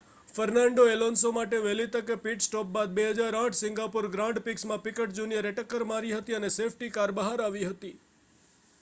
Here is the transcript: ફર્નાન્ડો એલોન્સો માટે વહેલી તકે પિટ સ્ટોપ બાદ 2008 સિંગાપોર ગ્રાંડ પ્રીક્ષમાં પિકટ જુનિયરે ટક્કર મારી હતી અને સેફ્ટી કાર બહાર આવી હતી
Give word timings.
ફર્નાન્ડો 0.35 0.83
એલોન્સો 0.91 1.31
માટે 1.33 1.59
વહેલી 1.59 1.89
તકે 1.95 2.15
પિટ 2.23 2.45
સ્ટોપ 2.45 2.71
બાદ 2.71 2.95
2008 2.95 3.59
સિંગાપોર 3.59 4.07
ગ્રાંડ 4.09 4.41
પ્રીક્ષમાં 4.41 4.81
પિકટ 4.81 5.13
જુનિયરે 5.15 5.51
ટક્કર 5.51 5.85
મારી 5.89 6.15
હતી 6.15 6.39
અને 6.39 6.49
સેફ્ટી 6.53 6.89
કાર 6.93 7.13
બહાર 7.19 7.45
આવી 7.45 7.69
હતી 7.69 7.93